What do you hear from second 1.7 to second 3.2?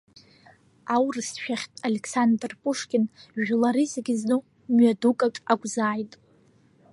Александр Пушкин